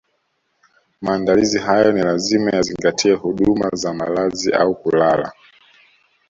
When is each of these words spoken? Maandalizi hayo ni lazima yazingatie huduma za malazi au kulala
Maandalizi 1.01 1.59
hayo 1.59 1.91
ni 1.91 2.01
lazima 2.03 2.49
yazingatie 2.51 3.13
huduma 3.13 3.69
za 3.73 3.93
malazi 3.93 4.53
au 4.53 4.75
kulala 4.75 5.31